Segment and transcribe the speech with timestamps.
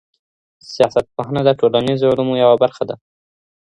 [0.71, 2.95] سیاستپوهنه د ټولنیزو علومو یوه برخه ده.